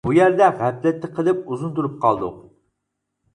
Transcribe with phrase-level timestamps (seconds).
[0.05, 2.41] بۇ يەردە غەپلەتتە قېلىپ، ئۇزۇن تۇرۇپ قالدۇق.